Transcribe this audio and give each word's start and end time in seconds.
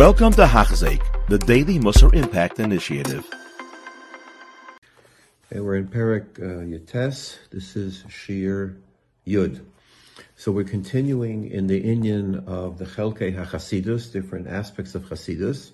Welcome 0.00 0.32
to 0.32 0.46
Hachzik, 0.46 1.02
the 1.28 1.36
Daily 1.36 1.78
Musar 1.78 2.14
Impact 2.14 2.58
Initiative. 2.58 3.28
Okay, 5.44 5.60
we're 5.60 5.76
in 5.76 5.88
Perik 5.88 6.40
uh, 6.40 6.64
Yates. 6.64 7.38
This 7.52 7.76
is 7.76 8.02
Shir 8.08 8.78
Yud. 9.26 9.62
So 10.36 10.52
we're 10.52 10.64
continuing 10.64 11.50
in 11.50 11.66
the 11.66 11.82
Inyan 11.82 12.48
of 12.48 12.78
the 12.78 12.86
Chelke 12.86 13.36
HaChasidus, 13.36 14.10
different 14.10 14.48
aspects 14.48 14.94
of 14.94 15.02
Chasidus. 15.02 15.72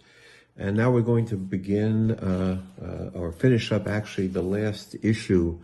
And 0.57 0.77
now 0.77 0.91
we're 0.91 1.03
going 1.03 1.27
to 1.27 1.37
begin, 1.37 2.11
uh, 2.11 2.61
uh, 2.83 3.17
or 3.17 3.31
finish 3.31 3.71
up 3.71 3.87
actually 3.87 4.27
the 4.27 4.43
last 4.43 4.97
issue 5.05 5.57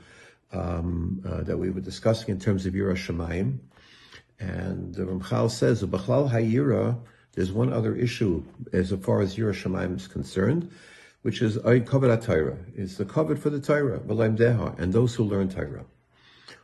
um, 0.52 1.20
uh, 1.28 1.42
that 1.42 1.58
we 1.58 1.70
were 1.70 1.80
discussing 1.80 2.28
in 2.28 2.38
terms 2.38 2.64
of 2.64 2.74
Yira 2.74 2.94
Shemaim. 2.94 3.58
And 4.38 4.94
the 4.94 5.02
Ramchal 5.02 5.50
says, 5.50 5.82
B'chlal 5.82 6.30
Hayira, 6.30 6.96
there's 7.32 7.52
one 7.52 7.72
other 7.72 7.94
issue 7.94 8.44
as 8.72 8.92
far 9.02 9.20
as 9.20 9.36
Yira 9.36 9.54
Shemaim 9.54 9.96
is 9.96 10.06
concerned, 10.06 10.70
which 11.22 11.40
is 11.40 11.56
Kavod 11.56 12.24
Torah. 12.24 12.58
It's 12.74 12.96
the 12.96 13.04
kavod 13.04 13.38
for 13.38 13.50
the 13.50 13.60
Torah, 13.60 14.00
B'laim 14.00 14.36
Deha, 14.36 14.78
and 14.78 14.92
those 14.92 15.14
who 15.14 15.24
learn 15.24 15.48
Torah. 15.48 15.84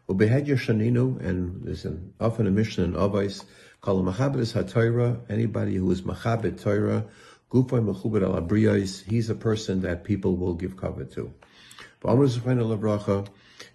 Ubehed 0.09 0.47
Yashaninu, 0.47 1.25
and 1.25 1.63
there's 1.65 1.85
an, 1.85 2.13
often 2.21 2.47
a 2.47 2.51
Mishnah 2.51 2.85
in 2.85 2.93
Avais, 2.95 3.45
called 3.81 4.05
Machabed 4.05 4.41
is 4.41 4.53
HaTorah, 4.53 5.21
anybody 5.31 5.77
who 5.77 5.91
is 5.91 6.03
Machabed 6.03 6.61
Torah, 6.61 7.07
Gufay 7.51 7.83
Mechubed 7.83 8.23
al 8.23 9.11
he's 9.11 9.31
a 9.31 9.35
person 9.35 9.81
that 9.83 10.05
people 10.05 10.37
will 10.37 10.55
give 10.55 10.77
kavod 10.77 11.13
to. 11.15 11.33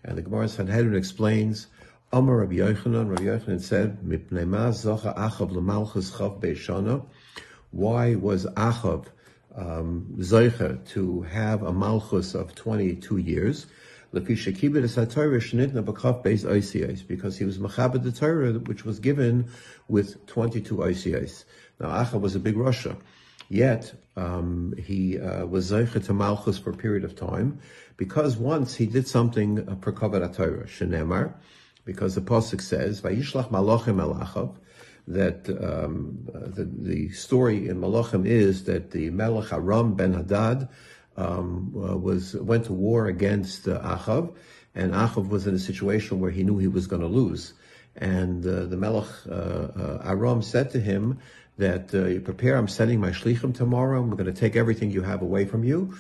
And 0.06 0.18
the 0.18 0.22
Gemara 0.22 0.48
Sanhedrin 0.48 0.96
explains, 0.96 1.68
Amar 2.14 2.38
Rabbi 2.38 2.58
Yochanan, 2.58 3.10
Rabbi 3.10 3.24
Yochanan 3.24 3.60
said, 3.60 4.04
Mipnei 4.04 4.48
ma 4.48 4.70
zocha 4.70 5.18
Achav 5.18 5.50
l'malchus 5.50 6.12
chav 6.12 6.40
be'shana. 6.40 7.04
Why 7.72 8.14
was 8.14 8.46
Achav 8.46 9.08
um, 9.56 10.18
zoicha 10.20 10.88
to 10.90 11.24
have 11.24 11.64
a 11.64 11.74
malchus 11.74 12.36
of 12.36 12.54
22 12.54 13.18
years? 13.18 13.66
Because 14.12 14.46
he 14.46 14.70
was 14.70 14.86
machabed 17.58 18.04
the 18.04 18.12
Torah, 18.12 18.54
which 18.60 18.86
was 18.86 19.00
given 19.00 19.50
with 19.88 20.28
22 20.28 20.76
Oisiyos. 20.76 21.46
Now, 21.80 21.88
Achav 21.88 22.22
was 22.22 22.36
a 22.36 22.40
big 22.40 22.54
rasha. 22.54 22.96
Yet 23.50 23.92
um, 24.16 24.76
he 24.78 25.20
uh, 25.20 25.48
was 25.48 25.72
zeicha 25.72 26.06
to 26.06 26.14
malchus 26.14 26.60
for 26.60 26.70
a 26.70 26.78
period 26.78 27.06
of 27.06 27.16
time, 27.16 27.58
because 27.98 28.38
once 28.38 28.76
he 28.76 28.86
did 28.86 29.08
something 29.08 29.68
uh, 29.68 29.74
per 29.74 29.92
kavod 29.92 30.36
Torah, 30.36 30.68
shenemar, 30.68 31.34
because 31.86 32.16
the 32.16 32.22
pasuk 32.22 32.62
says 32.62 33.02
vayishlach 33.02 33.50
malachim 33.50 34.02
elachav, 34.02 34.56
that 35.08 35.50
um, 35.62 36.30
uh, 36.34 36.40
the, 36.48 36.64
the 36.64 37.10
story 37.10 37.68
in 37.68 37.80
Malachim 37.80 38.26
is 38.26 38.64
that 38.66 38.92
the 38.92 39.10
Melech 39.10 39.52
Aram 39.52 39.96
ben 39.96 40.14
Hadad 40.14 40.70
um, 41.18 41.74
uh, 41.76 41.98
was 41.98 42.36
went 42.36 42.66
to 42.66 42.74
war 42.74 43.08
against 43.08 43.68
uh, 43.68 43.80
Achav, 43.82 44.34
and 44.74 44.94
Achav 44.94 45.28
was 45.28 45.46
in 45.46 45.56
a 45.56 45.60
situation 45.60 46.20
where 46.20 46.32
he 46.32 46.44
knew 46.44 46.58
he 46.58 46.68
was 46.68 46.88
going 46.88 47.02
to 47.02 47.08
lose. 47.08 47.54
And 47.96 48.46
uh, 48.46 48.66
the 48.66 48.78
Melech 48.78 49.10
uh, 49.30 49.34
uh, 49.34 50.02
Aram 50.06 50.42
said 50.42 50.72
to 50.72 50.80
him 50.80 51.20
that 51.58 51.94
you 51.94 52.20
prepare, 52.20 52.58
I'm 52.58 52.68
sending 52.68 53.00
my 53.00 53.12
shlichim 53.12 53.54
tomorrow, 53.54 54.02
I'm 54.02 54.10
going 54.10 54.26
to 54.26 54.34
take 54.34 54.56
everything 54.56 54.90
you 54.90 55.04
have 55.04 55.22
away 55.22 55.46
from 55.46 55.64
you. 55.64 55.96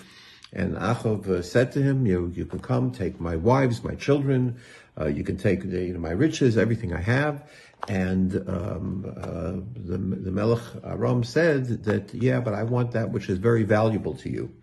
And 0.51 0.75
Achav 0.75 1.43
said 1.43 1.71
to 1.73 1.81
him, 1.81 2.07
you, 2.07 2.31
you 2.35 2.45
can 2.45 2.59
come, 2.59 2.91
take 2.91 3.19
my 3.19 3.35
wives, 3.35 3.83
my 3.83 3.93
children, 3.93 4.57
uh, 4.99 5.07
you 5.07 5.23
can 5.23 5.37
take 5.37 5.69
the, 5.69 5.83
you 5.83 5.93
know, 5.93 5.99
my 5.99 6.11
riches, 6.11 6.57
everything 6.57 6.93
I 6.93 7.01
have. 7.01 7.49
And 7.87 8.35
um, 8.47 9.05
uh, 9.17 9.51
the, 9.75 9.97
the 9.97 10.31
Melech 10.31 10.61
Aram 10.83 11.23
said 11.23 11.83
that, 11.83 12.13
yeah, 12.13 12.39
but 12.39 12.53
I 12.53 12.63
want 12.63 12.91
that 12.91 13.11
which 13.11 13.29
is 13.29 13.37
very 13.37 13.63
valuable 13.63 14.15
to 14.15 14.29
you. 14.29 14.53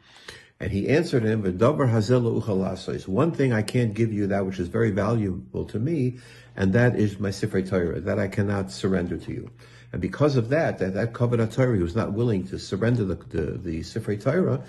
And 0.61 0.71
he 0.71 0.89
answered 0.89 1.23
him, 1.23 1.43
One 1.43 3.33
thing 3.33 3.53
I 3.53 3.63
can't 3.63 3.95
give 3.95 4.13
you 4.13 4.27
that 4.27 4.47
which 4.47 4.59
is 4.59 4.69
very 4.69 4.91
valuable 4.91 5.65
to 5.65 5.79
me, 5.79 6.19
and 6.55 6.75
that 6.75 6.97
is 6.97 7.19
my 7.19 7.31
Sifrei 7.31 7.67
Torah, 7.67 8.01
that 8.01 8.19
I 8.19 8.29
cannot 8.29 8.71
surrender 8.71 9.17
to 9.17 9.33
you. 9.33 9.51
And 9.93 10.03
because 10.03 10.37
of 10.37 10.51
that, 10.51 10.79
that, 10.79 10.93
that 10.95 11.15
Kavod 11.15 11.53
Torah, 11.55 11.77
he 11.77 11.83
was 11.83 11.97
not 11.97 12.13
willing 12.13 12.47
to 12.49 12.59
surrender 12.59 13.05
the, 13.05 13.15
the, 13.15 13.59
the 13.59 13.81
Sifrei 13.81 14.23
Torah, 14.23 14.63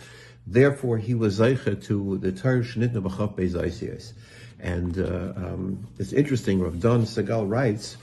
therefore 0.47 0.97
he 0.97 1.13
was 1.13 1.39
Zaycha 1.39 1.83
to 1.85 2.17
the 2.19 2.31
Torah 2.31 2.61
Shnitna 2.61 3.03
B'chav 3.03 3.35
Beis 3.35 4.13
And 4.61 4.97
uh, 4.99 5.33
um, 5.35 5.87
it's 5.97 6.13
interesting, 6.13 6.61
Rav 6.61 6.79
Don 6.79 7.03
Segal 7.03 7.49
writes 7.49 7.97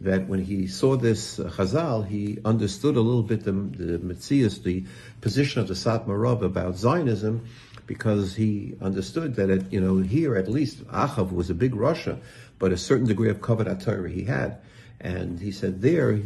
that 0.00 0.26
when 0.26 0.42
he 0.42 0.66
saw 0.66 0.96
this 0.96 1.38
uh, 1.38 1.50
Chazal, 1.50 2.06
he 2.06 2.38
understood 2.44 2.96
a 2.96 3.00
little 3.00 3.22
bit 3.22 3.44
the, 3.44 3.52
the 3.52 3.98
Metzias, 3.98 4.62
the 4.62 4.84
position 5.20 5.60
of 5.60 5.68
the 5.68 5.74
Satmar 5.74 6.20
Rav 6.20 6.42
about 6.42 6.76
Zionism, 6.76 7.46
because 7.86 8.34
he 8.34 8.74
understood 8.80 9.34
that, 9.36 9.50
it, 9.50 9.72
you 9.72 9.80
know, 9.80 9.98
here 9.98 10.36
at 10.36 10.48
least 10.48 10.86
Achav 10.88 11.32
was 11.32 11.50
a 11.50 11.54
big 11.54 11.72
rasha, 11.72 12.18
but 12.58 12.72
a 12.72 12.76
certain 12.76 13.06
degree 13.06 13.30
of 13.30 13.40
Kavod 13.40 13.84
Torah 13.84 14.08
he 14.08 14.24
had. 14.24 14.58
And 15.00 15.38
he 15.38 15.52
said 15.52 15.80
there, 15.80 16.20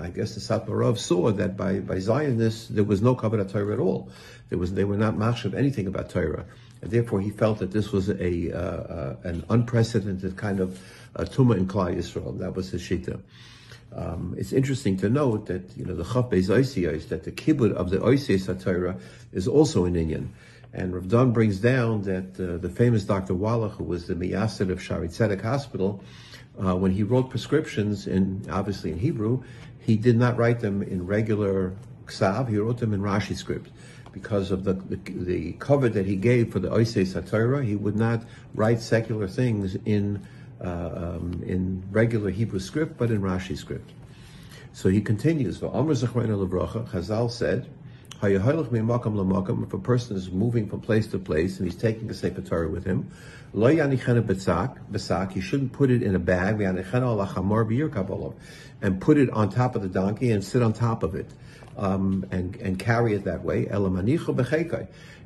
I 0.00 0.08
guess 0.08 0.34
the 0.34 0.40
Satmar 0.40 0.80
Rav 0.80 0.98
saw 0.98 1.30
that 1.30 1.56
by, 1.56 1.78
by 1.78 2.00
Zionists, 2.00 2.66
there 2.66 2.84
was 2.84 3.00
no 3.00 3.14
Kabbalah 3.14 3.44
Torah 3.44 3.74
at 3.74 3.78
all. 3.78 4.10
There 4.48 4.58
was, 4.58 4.74
they 4.74 4.84
were 4.84 4.96
not 4.96 5.14
machshav 5.14 5.54
anything 5.54 5.86
about 5.86 6.10
Torah. 6.10 6.44
And 6.82 6.90
therefore 6.90 7.20
he 7.20 7.30
felt 7.30 7.58
that 7.60 7.70
this 7.70 7.92
was 7.92 8.08
a, 8.08 8.52
uh, 8.52 8.58
uh, 8.58 9.16
an 9.22 9.44
unprecedented 9.50 10.36
kind 10.36 10.58
of 10.58 10.80
uh, 11.14 11.24
Tuma 11.24 11.56
in 11.56 11.68
Klal 11.68 11.94
Yisrael. 11.94 12.38
That 12.38 12.56
was 12.56 12.70
his 12.70 12.82
shita. 12.82 13.20
Um, 13.94 14.34
it's 14.36 14.52
interesting 14.52 14.96
to 14.98 15.08
note 15.08 15.46
that, 15.46 15.76
you 15.76 15.84
know, 15.84 15.94
the 15.94 16.04
Chav 16.04 16.30
Beis 16.30 16.48
Oisiyos, 16.48 17.08
that 17.08 17.24
the 17.24 17.32
kibbud 17.32 17.72
of 17.72 17.90
the 17.90 17.98
Oisiyos 17.98 18.62
Torah 18.62 18.96
is 19.32 19.48
also 19.48 19.84
an 19.84 19.94
Inyan. 19.94 20.28
And 20.74 20.94
Rav 20.94 21.08
Don 21.08 21.32
brings 21.32 21.58
down 21.58 22.02
that 22.02 22.38
uh, 22.38 22.58
the 22.58 22.68
famous 22.68 23.04
Dr. 23.04 23.34
Wallach, 23.34 23.72
who 23.72 23.84
was 23.84 24.06
the 24.06 24.14
Miyassid 24.14 24.70
of 24.70 24.80
Shaarei 24.80 25.08
Tzedek 25.08 25.42
Hospital, 25.42 26.04
uh, 26.62 26.74
when 26.76 26.92
he 26.92 27.02
wrote 27.02 27.30
prescriptions 27.30 28.06
in 28.06 28.44
obviously 28.50 28.90
in 28.90 28.98
Hebrew, 28.98 29.42
he 29.78 29.96
did 29.96 30.16
not 30.16 30.36
write 30.36 30.60
them 30.60 30.82
in 30.82 31.06
regular 31.06 31.74
ksav. 32.06 32.48
He 32.48 32.58
wrote 32.58 32.78
them 32.78 32.92
in 32.92 33.00
Rashi 33.00 33.36
script 33.36 33.70
because 34.12 34.50
of 34.50 34.64
the 34.64 34.74
the, 34.74 34.96
the 34.96 35.52
kavod 35.54 35.92
that 35.94 36.06
he 36.06 36.16
gave 36.16 36.52
for 36.52 36.58
the 36.58 36.68
Oisei 36.68 37.06
Satorah. 37.06 37.64
He 37.64 37.76
would 37.76 37.96
not 37.96 38.24
write 38.54 38.80
secular 38.80 39.28
things 39.28 39.76
in 39.84 40.26
uh, 40.60 40.90
um, 41.14 41.42
in 41.46 41.84
regular 41.90 42.30
Hebrew 42.30 42.60
script, 42.60 42.96
but 42.98 43.10
in 43.10 43.20
Rashi 43.20 43.56
script. 43.56 43.92
So 44.72 44.88
he 44.88 45.00
continues. 45.00 45.60
Chazal 45.60 47.30
said 47.30 47.68
if 48.20 49.72
a 49.72 49.78
person 49.78 50.16
is 50.16 50.30
moving 50.30 50.68
from 50.68 50.80
place 50.80 51.06
to 51.08 51.18
place 51.18 51.58
and 51.58 51.70
he's 51.70 51.80
taking 51.80 52.10
a 52.10 52.14
Sefer 52.14 52.40
Torah 52.40 52.68
with 52.68 52.84
him, 52.84 53.10
he 53.54 55.40
shouldn't 55.40 55.72
put 55.72 55.90
it 55.90 56.02
in 56.02 56.14
a 56.14 56.18
bag 56.18 56.60
and 56.60 56.78
put 59.00 59.18
it 59.18 59.30
on 59.30 59.50
top 59.50 59.76
of 59.76 59.82
the 59.82 59.88
donkey 59.88 60.32
and 60.32 60.44
sit 60.44 60.62
on 60.62 60.72
top 60.72 61.02
of 61.02 61.14
it 61.14 61.30
um, 61.76 62.26
and, 62.30 62.56
and 62.56 62.78
carry 62.78 63.14
it 63.14 63.24
that 63.24 63.44
way. 63.44 63.68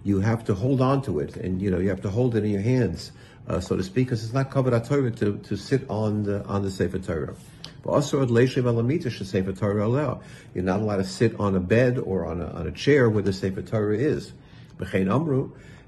You 0.04 0.20
have 0.20 0.44
to 0.44 0.54
hold 0.54 0.80
on 0.80 1.02
to 1.02 1.20
it 1.20 1.36
and 1.36 1.62
you 1.62 1.70
know 1.70 1.78
you 1.78 1.88
have 1.88 2.02
to 2.02 2.10
hold 2.10 2.36
it 2.36 2.44
in 2.44 2.50
your 2.50 2.60
hands, 2.60 3.12
uh, 3.48 3.60
so 3.60 3.76
to 3.76 3.82
speak, 3.82 4.08
because 4.08 4.24
it's 4.24 4.34
not 4.34 4.50
kavod 4.50 4.86
Torah 4.86 5.10
to, 5.12 5.38
to 5.38 5.56
sit 5.56 5.88
on 5.88 6.24
the 6.24 6.44
on 6.44 6.62
the 6.62 6.70
Sefer 6.70 6.98
Torah. 6.98 7.34
You're 7.84 7.92
not 10.64 10.80
allowed 10.80 10.96
to 10.96 11.04
sit 11.04 11.40
on 11.40 11.56
a 11.56 11.60
bed 11.60 11.98
or 11.98 12.26
on 12.26 12.40
a, 12.40 12.46
on 12.46 12.66
a 12.68 12.72
chair 12.72 13.10
where 13.10 13.22
the 13.22 13.32
Sefer 13.32 13.62
Torah 13.62 13.98
is. 13.98 14.32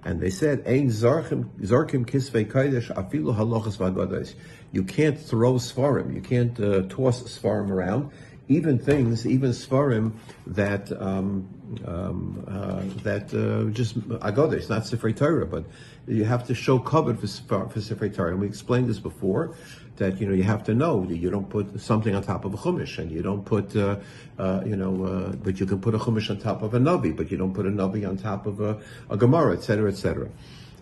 And 0.07 0.21
they 0.21 0.31
said, 0.31 0.67
Ein 0.67 0.89
zarkim 0.91 1.47
kisvei 1.61 2.47
afilu. 2.51 4.35
You 4.73 4.83
can't 4.83 5.19
throw 5.19 5.55
svarim. 5.55 6.15
You 6.15 6.21
can't 6.21 6.59
uh, 6.61 6.83
toss 6.89 7.23
svarim 7.23 7.71
around. 7.71 8.11
Even 8.47 8.79
things, 8.79 9.27
even 9.27 9.51
svarim 9.53 10.13
that 10.47 10.93
um, 11.01 11.49
um, 11.87 12.45
uh, 12.47 12.83
that 13.03 13.33
uh, 13.33 13.71
just 13.71 13.99
agados, 13.99 14.69
not 14.69 14.83
Sifrei 14.83 15.17
Torah, 15.17 15.47
but 15.47 15.65
you 16.07 16.25
have 16.25 16.47
to 16.49 16.55
show 16.55 16.79
kavod 16.79 17.19
for, 17.19 17.71
for 17.71 17.81
Sifrei 17.81 18.15
Torah. 18.15 18.33
And 18.33 18.41
we 18.41 18.47
explained 18.47 18.91
this 18.91 18.99
before 18.99 19.55
that 19.97 20.21
you 20.21 20.27
know 20.27 20.35
you 20.35 20.43
have 20.43 20.65
to 20.65 20.75
know 20.75 21.05
that 21.07 21.17
you 21.17 21.31
don't 21.31 21.49
put 21.49 21.81
something 21.81 22.15
on 22.15 22.23
top 22.23 22.45
of 22.45 22.55
a 22.55 22.57
chumash, 22.57 22.99
and 22.99 23.11
you 23.11 23.23
don't 23.23 23.45
put 23.45 23.77
uh, 23.77 23.97
uh, 24.39 24.63
you 24.67 24.77
know, 24.77 25.05
uh, 25.05 25.33
but 25.33 25.61
you 25.61 25.67
can 25.67 25.81
put 25.81 25.95
a 25.95 25.99
chumash 25.99 26.31
on 26.31 26.39
top 26.39 26.63
of 26.63 26.75
a 26.75 26.79
navi, 26.79 27.17
but 27.17 27.31
you 27.31 27.37
don't 27.37 27.55
put 27.55 27.67
a 27.67 27.71
navi 27.71 28.09
on 28.09 28.17
top 28.17 28.47
of 28.47 28.61
a, 28.61 28.81
a 29.11 29.17
gemara, 29.17 29.55
etc., 29.55 29.91
etc. 29.91 30.29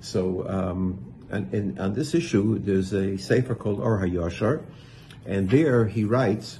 So, 0.00 0.48
um, 0.48 0.98
and, 1.30 1.52
and, 1.54 1.78
on 1.78 1.94
this 1.94 2.14
issue, 2.14 2.58
there's 2.58 2.92
a 2.92 3.16
sefer 3.16 3.54
called 3.54 3.80
Or 3.80 3.98
HaYashar, 3.98 4.64
and 5.26 5.48
there 5.48 5.86
he 5.86 6.04
writes 6.04 6.58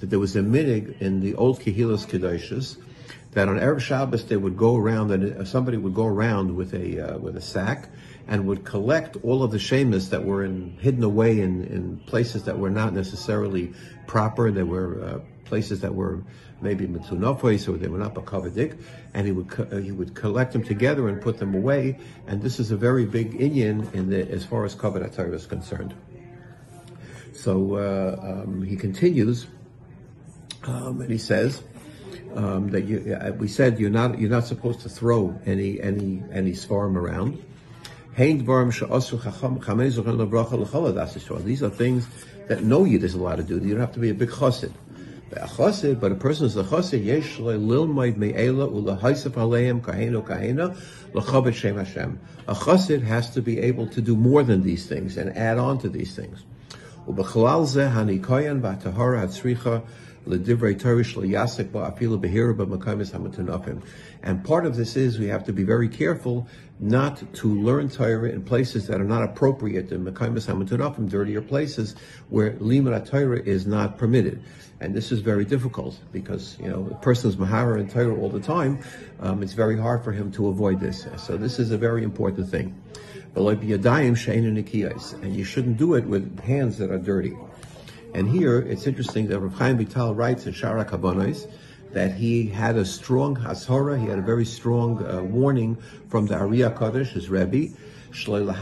that 0.00 0.10
there 0.10 0.18
was 0.18 0.36
a 0.36 0.40
minig 0.40 1.00
in 1.00 1.20
the 1.20 1.34
old 1.34 1.60
Kehilas 1.60 2.06
Kedoshas 2.06 2.76
that 3.34 3.48
on 3.48 3.58
Erev 3.58 3.80
Shabbos 3.80 4.24
they 4.24 4.36
would 4.36 4.56
go 4.56 4.76
around 4.76 5.10
and 5.10 5.46
somebody 5.46 5.76
would 5.76 5.94
go 5.94 6.06
around 6.06 6.54
with 6.54 6.72
a 6.74 7.14
uh, 7.14 7.18
with 7.18 7.36
a 7.36 7.40
sack 7.40 7.88
and 8.26 8.46
would 8.46 8.64
collect 8.64 9.16
all 9.22 9.42
of 9.42 9.50
the 9.50 9.58
shemas 9.58 10.10
that 10.10 10.24
were 10.24 10.44
in, 10.44 10.78
hidden 10.80 11.02
away 11.02 11.40
in, 11.40 11.64
in 11.64 11.98
places 12.06 12.44
that 12.44 12.58
were 12.58 12.70
not 12.70 12.94
necessarily 12.94 13.72
proper. 14.06 14.50
They 14.50 14.62
were 14.62 15.04
uh, 15.04 15.18
places 15.44 15.80
that 15.80 15.94
were 15.94 16.22
maybe 16.60 16.86
mitzunafos 16.86 17.68
or 17.68 17.76
they 17.76 17.88
were 17.88 17.98
not 17.98 18.14
bakavadik, 18.14 18.80
and 19.12 19.26
he 19.26 19.32
would 19.32 19.72
uh, 19.72 19.76
he 19.76 19.92
would 19.92 20.14
collect 20.14 20.52
them 20.52 20.62
together 20.62 21.08
and 21.08 21.20
put 21.20 21.38
them 21.38 21.54
away. 21.54 21.98
And 22.26 22.40
this 22.40 22.58
is 22.60 22.70
a 22.70 22.76
very 22.76 23.04
big 23.04 23.38
inyan 23.38 23.92
in 23.94 24.10
the 24.10 24.30
as 24.30 24.44
far 24.44 24.64
as 24.64 24.74
kavod 24.74 25.34
is 25.34 25.46
concerned. 25.46 25.94
So 27.32 27.74
uh, 27.74 28.42
um, 28.44 28.62
he 28.62 28.76
continues, 28.76 29.48
um, 30.62 31.00
and 31.00 31.10
he 31.10 31.18
says 31.18 31.62
um, 32.36 32.70
that 32.70 32.84
you, 32.84 33.14
uh, 33.14 33.32
we 33.32 33.48
said 33.48 33.78
you're 33.78 33.90
not 33.90 34.18
you're 34.18 34.30
not 34.30 34.46
supposed 34.46 34.80
to 34.80 34.88
throw 34.88 35.38
any 35.46 35.80
any 35.80 36.22
any 36.32 36.52
svarim 36.52 36.96
around. 36.96 37.42
These 38.16 38.48
are 41.62 41.70
things 41.70 42.06
that 42.46 42.62
no 42.62 42.84
Yid 42.84 43.02
is 43.02 43.14
allowed 43.14 43.36
to 43.36 43.42
do. 43.42 43.54
You 43.58 43.70
don't 43.70 43.80
have 43.80 43.92
to 43.92 43.98
be 43.98 44.10
a 44.10 44.14
big 44.14 44.30
chassid. 44.30 44.72
A 45.36 45.94
but 45.96 46.12
a 46.12 46.14
person 46.14 46.46
is 46.46 46.56
a 46.56 46.62
chassid, 46.62 47.04
yesh 47.04 47.38
lilmaid 47.38 48.16
me'ela 48.16 48.68
ulahaisef 48.68 49.32
aleim 49.32 49.80
kaheno 49.80 50.24
kahena 50.24 50.76
l'chabet 51.12 51.54
shem 51.56 51.76
Hashem. 51.76 52.20
A 52.46 52.54
chassid 52.54 53.02
has 53.02 53.30
to 53.30 53.42
be 53.42 53.58
able 53.58 53.88
to 53.88 54.00
do 54.00 54.14
more 54.14 54.44
than 54.44 54.62
these 54.62 54.86
things 54.86 55.16
and 55.16 55.36
add 55.36 55.58
on 55.58 55.78
to 55.78 55.88
these 55.88 56.14
things. 56.14 56.44
Ubechalal 57.08 57.66
zeh 57.66 57.92
hanikoyan 57.92 58.60
v'atahara 58.60 59.28
and 64.22 64.44
part 64.44 64.66
of 64.66 64.76
this 64.76 64.96
is 64.96 65.18
we 65.18 65.28
have 65.28 65.44
to 65.44 65.52
be 65.52 65.64
very 65.64 65.88
careful 65.88 66.46
not 66.80 67.22
to 67.34 67.62
learn 67.62 67.88
Torah 67.88 68.30
in 68.30 68.42
places 68.42 68.86
that 68.88 69.00
are 69.00 69.04
not 69.04 69.22
appropriate 69.22 69.92
in 69.92 70.04
Mekaimis 70.04 70.46
Hamatunafim, 70.46 71.08
dirtier 71.08 71.40
places 71.40 71.94
where 72.30 72.52
Limud 72.54 73.08
Torah 73.08 73.40
is 73.40 73.66
not 73.66 73.98
permitted. 73.98 74.42
And 74.80 74.94
this 74.94 75.12
is 75.12 75.20
very 75.20 75.44
difficult 75.44 75.98
because, 76.10 76.58
you 76.60 76.68
know, 76.68 76.88
a 76.90 76.94
person 76.96 77.30
is 77.30 77.36
Mahara 77.36 77.78
in 77.78 77.88
Torah 77.88 78.18
all 78.18 78.28
the 78.28 78.40
time. 78.40 78.80
Um, 79.20 79.42
it's 79.42 79.52
very 79.52 79.78
hard 79.78 80.02
for 80.02 80.12
him 80.12 80.32
to 80.32 80.48
avoid 80.48 80.80
this. 80.80 81.06
So 81.16 81.36
this 81.36 81.58
is 81.58 81.70
a 81.70 81.78
very 81.78 82.02
important 82.02 82.50
thing. 82.50 82.74
And 83.36 85.36
you 85.36 85.44
shouldn't 85.44 85.76
do 85.76 85.94
it 85.94 86.04
with 86.04 86.40
hands 86.40 86.78
that 86.78 86.90
are 86.90 86.98
dirty. 86.98 87.36
And 88.14 88.28
here 88.28 88.60
it's 88.60 88.86
interesting 88.86 89.26
that 89.28 89.40
Rav 89.40 89.58
Chaim 89.58 89.76
Vital 89.76 90.14
writes 90.14 90.46
in 90.46 90.52
Shaar 90.52 90.84
HaKavanos 90.84 91.50
that 91.92 92.14
he 92.14 92.46
had 92.46 92.76
a 92.76 92.84
strong 92.84 93.36
hashara, 93.36 94.00
he 94.00 94.06
had 94.06 94.18
a 94.18 94.22
very 94.22 94.44
strong 94.44 95.04
uh, 95.04 95.22
warning 95.22 95.76
from 96.08 96.26
the 96.26 96.36
Ari 96.36 96.58
HaKadosh, 96.58 97.08
his 97.08 97.28
Rebbe, 97.28 97.74
that 98.14 98.54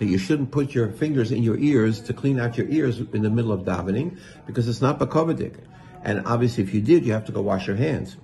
you 0.00 0.18
shouldn't 0.18 0.50
put 0.50 0.74
your 0.74 0.90
fingers 0.90 1.32
in 1.32 1.42
your 1.42 1.56
ears 1.56 2.00
to 2.02 2.12
clean 2.12 2.38
out 2.38 2.58
your 2.58 2.68
ears 2.68 2.98
in 2.98 3.22
the 3.22 3.30
middle 3.30 3.52
of 3.52 3.62
davening 3.62 4.18
because 4.46 4.68
it's 4.68 4.82
not 4.82 4.98
bakovadik. 4.98 5.54
And 6.02 6.26
obviously, 6.26 6.62
if 6.62 6.74
you 6.74 6.82
did, 6.82 7.06
you 7.06 7.14
have 7.14 7.24
to 7.24 7.32
go 7.32 7.40
wash 7.40 7.66
your 7.66 7.76
hands. 7.76 8.18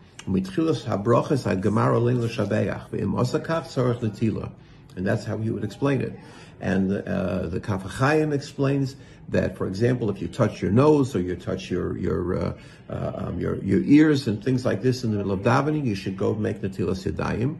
And 4.97 5.07
that's 5.07 5.25
how 5.25 5.39
he 5.39 5.51
would 5.51 5.65
explain 5.65 6.01
it. 6.01 6.19
And 6.61 6.93
uh, 6.93 7.47
the 7.47 7.61
Kaf 7.61 7.85
HaChaim 7.85 8.33
explains 8.33 8.97
that, 9.31 9.57
for 9.57 9.67
example, 9.67 10.11
if 10.11 10.21
you 10.21 10.29
touch 10.29 10.61
your 10.61 10.71
nose 10.71 11.15
or 11.15 11.21
you 11.21 11.37
touch 11.37 11.71
your 11.71 11.97
your 11.97 12.39
uh, 12.39 12.53
uh, 12.91 13.13
um, 13.15 13.41
your, 13.41 13.63
your 13.63 13.81
ears 13.85 14.27
and 14.27 14.43
things 14.45 14.65
like 14.65 14.83
this 14.83 15.05
in 15.05 15.13
the 15.13 15.17
middle 15.17 15.33
of 15.33 15.41
davening, 15.41 15.87
you 15.87 15.95
should 15.95 16.17
go 16.17 16.35
make 16.35 16.61
Natilas 16.61 17.11
Yadayim. 17.11 17.57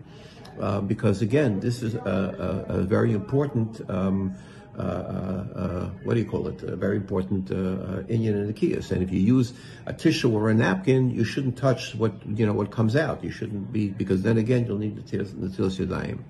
Uh, 0.61 0.81
because 0.81 1.23
again, 1.23 1.61
this 1.61 1.83
is 1.83 1.95
a, 1.95 2.67
a, 2.69 2.81
a 2.81 2.83
very 2.83 3.13
important 3.13 3.81
um, 3.89 4.35
Uh, 4.79 4.83
uh, 4.83 5.59
uh, 5.59 5.91
what 6.05 6.15
do 6.15 6.21
you 6.21 6.27
call 6.27 6.47
it? 6.49 6.63
A 6.63 6.77
very 6.77 6.97
important 6.97 7.47
inyan 7.47 8.35
in 8.35 8.47
the 8.47 8.53
kiyas. 8.53 8.91
And 8.93 9.03
if 9.03 9.11
you 9.13 9.21
use 9.21 9.53
a 9.87 9.93
tissue 9.93 10.33
or 10.33 10.49
a 10.49 10.55
napkin, 10.55 11.11
you 11.11 11.25
shouldn't 11.25 11.59
touch 11.59 11.95
what 11.95 12.13
you 12.27 12.47
know 12.47 12.53
what 12.53 12.71
comes 12.71 12.97
out. 12.97 13.23
You 13.25 13.31
shouldn't 13.31 13.73
be 13.73 13.89
because 13.89 14.23
then 14.23 14.39
again 14.39 14.67
you'll 14.67 14.79
need 14.79 14.97
the 14.97 15.03
tilas 15.03 15.35
yadayim. 15.35 16.21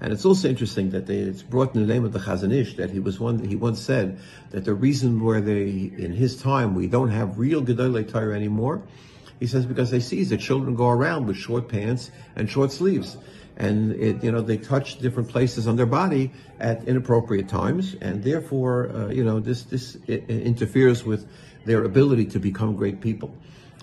And 0.00 0.12
it's 0.12 0.24
also 0.24 0.48
interesting 0.48 0.90
that 0.90 1.06
they, 1.06 1.18
it's 1.18 1.42
brought 1.42 1.76
in 1.76 1.86
the 1.86 1.92
name 1.92 2.04
of 2.04 2.12
the 2.12 2.18
Chazon 2.18 2.52
Ish 2.52 2.74
that 2.74 2.90
he 2.90 2.98
was 2.98 3.20
one. 3.20 3.38
He 3.38 3.54
once 3.54 3.80
said 3.80 4.18
that 4.50 4.64
the 4.64 4.74
reason 4.74 5.22
where 5.22 5.40
they, 5.40 5.92
in 5.96 6.12
his 6.12 6.42
time, 6.42 6.74
we 6.74 6.88
don't 6.88 7.10
have 7.10 7.38
real 7.38 7.62
Gedolei 7.62 8.10
Torah 8.10 8.34
anymore, 8.34 8.82
he 9.38 9.46
says 9.46 9.64
because 9.64 9.92
they 9.92 10.00
see 10.00 10.24
that 10.24 10.40
children 10.40 10.74
go 10.74 10.88
around 10.88 11.26
with 11.26 11.36
short 11.36 11.68
pants 11.68 12.10
and 12.34 12.50
short 12.50 12.72
sleeves 12.72 13.16
and 13.56 13.92
it, 13.92 14.22
you 14.24 14.32
know 14.32 14.40
they 14.40 14.56
touch 14.56 14.98
different 14.98 15.28
places 15.28 15.66
on 15.66 15.76
their 15.76 15.86
body 15.86 16.32
at 16.58 16.84
inappropriate 16.88 17.48
times, 17.48 17.96
and 18.00 18.22
therefore, 18.22 18.90
uh, 18.90 19.08
you 19.08 19.24
know, 19.24 19.40
this 19.40 19.64
this 19.64 19.96
interferes 20.06 21.04
with 21.04 21.28
their 21.64 21.84
ability 21.84 22.26
to 22.26 22.38
become 22.38 22.76
great 22.76 23.00
people. 23.00 23.34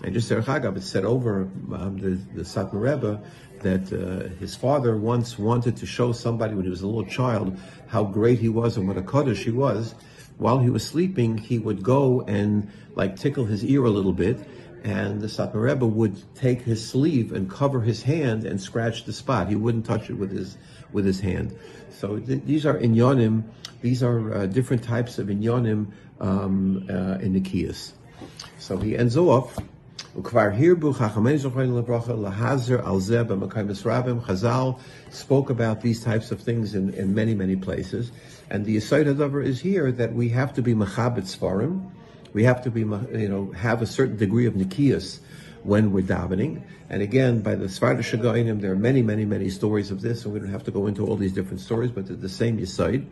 And 0.04 0.14
just 0.14 0.32
Derech 0.32 0.46
Agav, 0.46 0.82
said 0.82 1.04
over 1.04 1.42
um, 1.74 1.98
the, 2.00 2.12
the 2.34 2.44
Satmar 2.44 2.82
Rebbe 2.82 3.22
that 3.62 3.92
uh, 3.92 4.34
his 4.40 4.56
father 4.56 4.96
once 4.98 5.38
wanted 5.38 5.76
to 5.78 5.86
show 5.86 6.14
somebody 6.14 6.56
when 6.56 6.64
he 6.64 6.70
was 6.70 6.82
a 6.82 6.88
little 6.88 7.06
child 7.06 7.58
how 7.88 8.06
great 8.06 8.40
he 8.40 8.48
was 8.48 8.78
and 8.78 8.88
what 8.88 8.98
a 8.98 9.02
kadosh 9.02 9.44
he 9.44 9.52
was. 9.52 9.96
While 10.38 10.60
he 10.60 10.70
was 10.70 10.88
sleeping, 10.88 11.38
he 11.38 11.60
would 11.60 11.84
go 11.84 12.22
and 12.22 12.72
like 12.96 13.18
tickle 13.18 13.44
his 13.44 13.64
ear 13.66 13.84
a 13.84 13.90
little 13.90 14.14
bit, 14.14 14.40
and 14.84 15.22
the 15.22 15.28
Satmar 15.28 15.64
Rebbe 15.64 15.86
would 15.86 16.22
take 16.36 16.62
his 16.62 16.88
sleeve 16.88 17.32
and 17.32 17.50
cover 17.50 17.82
his 17.82 18.04
hand 18.04 18.46
and 18.46 18.62
scratch 18.62 19.06
the 19.06 19.14
spot. 19.14 19.50
He 19.50 19.56
wouldn't 19.56 19.86
touch 19.86 20.10
it 20.10 20.14
with 20.14 20.32
his 20.32 20.58
with 20.92 21.06
his 21.06 21.20
hand. 21.20 21.58
So 21.92 22.20
th- 22.20 22.44
these 22.46 22.66
are 22.66 22.78
inyanim. 22.78 23.44
These 23.82 24.04
are 24.04 24.34
uh, 24.34 24.46
different 24.46 24.84
types 24.84 25.20
of 25.20 25.28
inyanim 25.28 25.92
um, 26.20 26.86
uh, 26.90 27.18
in 27.20 27.34
the 27.34 27.42
kiyas. 27.42 27.94
So 28.58 28.78
he 28.78 28.98
ends 28.98 29.18
off. 29.18 29.58
Chazal 34.26 34.80
spoke 35.12 35.50
about 35.50 35.82
these 35.82 36.04
types 36.04 36.32
of 36.32 36.42
things 36.42 36.74
in, 36.74 36.94
in 36.96 37.14
many, 37.14 37.36
many 37.36 37.56
places. 37.56 38.12
And 38.50 38.66
the 38.66 38.78
Yisayt 38.78 39.46
is 39.46 39.60
here 39.62 39.92
that 39.92 40.14
we 40.14 40.30
have 40.30 40.54
to 40.56 40.62
be 40.64 40.74
Machabit 40.74 41.26
Svarim, 41.26 41.92
we 42.34 42.44
have 42.44 42.64
to 42.64 42.72
be, 42.72 42.82
you 42.82 43.30
know, 43.30 43.52
have 43.52 43.82
a 43.82 43.86
certain 43.86 44.18
degree 44.18 44.46
of 44.46 44.54
nikias 44.54 45.20
when 45.64 45.92
we're 45.92 46.04
davening. 46.04 46.62
And 46.90 47.02
again, 47.02 47.42
by 47.42 47.56
the 47.56 47.66
Shagoinim, 47.66 48.62
there 48.62 48.72
are 48.72 48.76
many, 48.76 49.02
many, 49.02 49.26
many 49.26 49.50
stories 49.50 49.92
of 49.92 50.02
this, 50.02 50.26
and 50.26 50.34
we 50.34 50.40
don't 50.40 50.50
have 50.50 50.64
to 50.66 50.72
go 50.72 50.88
into 50.88 51.06
all 51.06 51.16
these 51.16 51.34
different 51.34 51.62
stories, 51.62 51.92
but 51.92 52.08
they're 52.08 52.16
the 52.16 52.30
same 52.30 52.58
Yisaid 52.58 53.06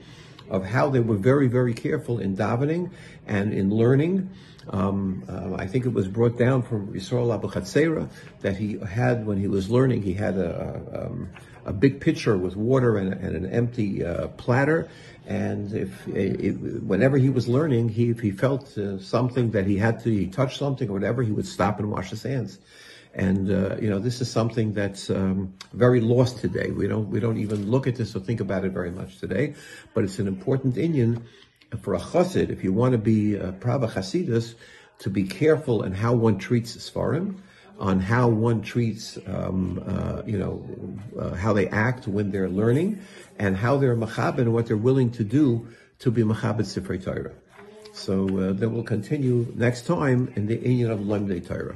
of 0.50 0.64
how 0.66 0.90
they 0.90 1.00
were 1.00 1.18
very, 1.18 1.48
very 1.48 1.74
careful 1.74 2.20
in 2.20 2.36
davening 2.36 2.90
and 3.26 3.54
in 3.54 3.70
learning. 3.70 4.30
Um, 4.70 5.24
uh, 5.30 5.56
I 5.56 5.68
think 5.68 5.86
it 5.86 5.94
was 5.94 6.08
brought 6.08 6.38
down 6.38 6.62
from 6.62 6.94
Yisrael 6.94 7.34
Abu 7.34 7.50
Chatzera 7.50 8.10
that 8.42 8.58
he 8.58 8.78
had 8.80 9.26
when 9.26 9.38
he 9.38 9.48
was 9.48 9.70
learning, 9.70 10.04
he 10.04 10.14
had 10.14 10.38
a, 10.38 10.82
a, 10.94 11.06
um, 11.06 11.30
a 11.66 11.74
big 11.74 12.00
pitcher 12.00 12.38
with 12.38 12.56
water 12.56 12.98
and, 12.98 13.14
and 13.14 13.36
an 13.36 13.46
empty 13.46 14.04
uh, 14.04 14.28
platter, 14.30 14.90
and 15.28 15.74
if 15.74 16.08
it, 16.08 16.54
whenever 16.84 17.18
he 17.18 17.30
was 17.30 17.50
learning, 17.50 17.90
he 17.90 18.10
if 18.10 18.22
he 18.22 18.32
felt 18.32 18.78
uh, 18.78 18.98
something 18.98 19.52
that 19.52 19.68
he 19.68 19.78
had 19.78 20.00
to 20.04 20.10
he 20.10 20.28
touch 20.28 20.58
something 20.58 20.90
or 20.90 20.94
whatever, 20.94 21.22
he 21.22 21.34
would 21.34 21.46
stop 21.46 21.80
and 21.80 21.92
wash 21.92 22.12
his 22.12 22.24
hands. 22.24 22.60
And 23.14 23.52
uh, 23.52 23.76
you 23.82 23.90
know, 23.90 24.00
this 24.00 24.22
is 24.22 24.32
something 24.32 24.74
that's 24.74 25.10
um, 25.10 25.54
very 25.74 26.00
lost 26.00 26.40
today. 26.40 26.72
We 26.72 26.88
don't 26.88 27.10
we 27.10 27.20
don't 27.20 27.38
even 27.38 27.70
look 27.70 27.88
at 27.88 27.98
this 27.98 28.16
or 28.16 28.22
think 28.22 28.40
about 28.40 28.64
it 28.64 28.72
very 28.72 28.92
much 28.92 29.20
today. 29.20 29.54
But 29.94 30.06
it's 30.06 30.18
an 30.18 30.28
important 30.28 30.76
inyan 30.76 31.22
for 31.82 31.94
a 31.94 32.00
chassid 32.00 32.50
if 32.50 32.64
you 32.64 32.72
want 32.72 32.94
to 32.94 32.98
be 32.98 33.36
a 33.36 33.52
prava 33.52 33.88
chassidus 33.88 34.56
to 35.00 35.10
be 35.10 35.24
careful 35.24 35.84
in 35.84 35.92
how 35.92 36.14
one 36.14 36.38
treats 36.38 36.78
svarim 36.78 37.36
on 37.80 38.00
how 38.00 38.28
one 38.28 38.62
treats, 38.62 39.18
um, 39.28 39.84
uh, 39.88 40.22
you 40.26 40.38
know, 40.38 40.66
uh, 41.20 41.36
how 41.36 41.54
they 41.54 41.68
act 41.68 42.08
when 42.08 42.32
they're 42.32 42.50
learning, 42.50 43.00
and 43.40 43.56
how 43.56 43.78
they're 43.78 43.96
machabed 43.96 44.40
and 44.40 44.54
what 44.54 44.66
they're 44.66 44.78
willing 44.78 45.12
to 45.12 45.24
do 45.24 45.68
to 46.00 46.12
be 46.12 46.24
machabed 46.24 46.62
sifrei 46.62 47.04
Torah. 47.04 47.34
So 47.94 48.26
uh, 48.26 48.54
we'll 48.70 48.84
continue 48.84 49.52
next 49.56 49.86
time 49.86 50.32
in 50.36 50.46
the 50.46 50.58
Inyan 50.58 50.92
of 50.92 51.00
Lemdei 51.00 51.46
Torah. 51.46 51.76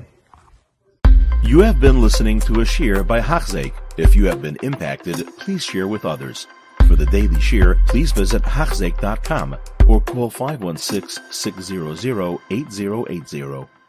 You 1.44 1.60
have 1.62 1.80
been 1.80 2.02
listening 2.02 2.40
to 2.42 2.62
a 2.62 2.66
shir 2.66 3.04
by 3.04 3.20
Hachzeik. 3.20 3.74
If 3.98 4.16
you 4.16 4.26
have 4.26 4.42
been 4.42 4.58
impacted, 4.62 5.28
please 5.38 5.64
share 5.64 5.88
with 5.88 6.06
others. 6.06 6.48
For 6.88 6.96
the 6.96 7.08
daily 7.08 7.40
shir, 7.40 7.80
please 7.88 8.12
visit 8.12 8.44
Hachzeik.com 8.44 9.58
or 9.88 10.02
call 10.02 10.30
516 10.30 11.24
600 11.32 12.40
8080. 12.52 13.81